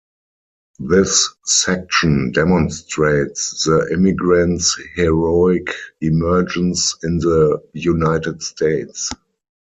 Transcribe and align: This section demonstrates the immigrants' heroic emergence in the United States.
This 0.79 1.29
section 1.45 2.31
demonstrates 2.31 3.65
the 3.65 3.87
immigrants' 3.93 4.75
heroic 4.95 5.75
emergence 6.01 6.95
in 7.03 7.19
the 7.19 7.61
United 7.75 8.41
States. 8.41 9.11